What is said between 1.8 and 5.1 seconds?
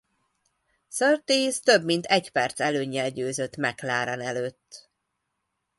mint egy perc előnnyel győzött McLaren előtt.